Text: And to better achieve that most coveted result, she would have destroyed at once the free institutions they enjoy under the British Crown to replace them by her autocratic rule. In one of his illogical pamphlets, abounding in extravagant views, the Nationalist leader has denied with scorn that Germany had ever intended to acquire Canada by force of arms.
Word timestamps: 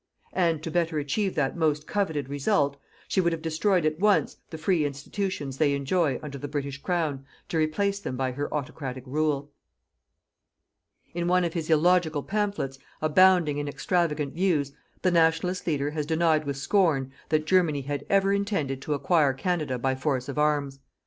And 0.33 0.63
to 0.63 0.71
better 0.71 0.97
achieve 0.97 1.35
that 1.35 1.55
most 1.55 1.85
coveted 1.85 2.27
result, 2.27 2.75
she 3.07 3.21
would 3.21 3.31
have 3.33 3.41
destroyed 3.43 3.85
at 3.85 3.99
once 3.99 4.37
the 4.49 4.57
free 4.57 4.83
institutions 4.83 5.57
they 5.59 5.75
enjoy 5.75 6.19
under 6.23 6.39
the 6.39 6.47
British 6.47 6.81
Crown 6.81 7.23
to 7.49 7.57
replace 7.59 7.99
them 7.99 8.17
by 8.17 8.31
her 8.31 8.51
autocratic 8.51 9.03
rule. 9.05 9.51
In 11.13 11.27
one 11.27 11.43
of 11.43 11.53
his 11.53 11.69
illogical 11.69 12.23
pamphlets, 12.23 12.79
abounding 12.99 13.59
in 13.59 13.67
extravagant 13.67 14.33
views, 14.33 14.71
the 15.03 15.11
Nationalist 15.11 15.67
leader 15.67 15.91
has 15.91 16.07
denied 16.07 16.45
with 16.45 16.57
scorn 16.57 17.11
that 17.29 17.45
Germany 17.45 17.81
had 17.81 18.03
ever 18.09 18.33
intended 18.33 18.81
to 18.81 18.95
acquire 18.95 19.33
Canada 19.33 19.77
by 19.77 19.93
force 19.93 20.27
of 20.27 20.39
arms. 20.39 20.79